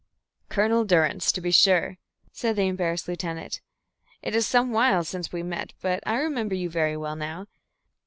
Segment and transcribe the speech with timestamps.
[0.49, 1.99] "Colonel Durrance, to be sure,"
[2.31, 3.61] said the embarrassed lieutenant.
[4.23, 7.45] "It is some while since we met, but I remember you very well now.